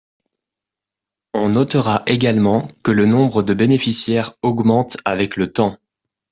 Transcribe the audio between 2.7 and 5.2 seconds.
que le nombre de bénéficiaires augmente